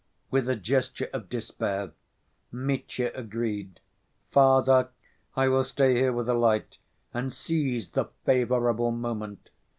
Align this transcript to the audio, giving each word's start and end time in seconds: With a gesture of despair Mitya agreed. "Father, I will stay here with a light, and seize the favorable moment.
With 0.31 0.49
a 0.49 0.55
gesture 0.55 1.09
of 1.13 1.29
despair 1.29 1.91
Mitya 2.51 3.11
agreed. 3.13 3.79
"Father, 4.31 4.89
I 5.35 5.47
will 5.47 5.63
stay 5.63 5.93
here 5.93 6.11
with 6.11 6.27
a 6.27 6.33
light, 6.33 6.79
and 7.13 7.31
seize 7.31 7.91
the 7.91 8.05
favorable 8.25 8.89
moment. 8.89 9.51